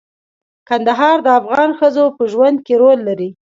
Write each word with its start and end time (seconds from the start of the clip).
کندهار 0.69 1.17
د 1.23 1.27
افغان 1.39 1.69
ښځو 1.79 2.05
په 2.17 2.23
ژوند 2.31 2.57
کې 2.65 2.73
رول 2.81 2.99
لري. 3.07 3.29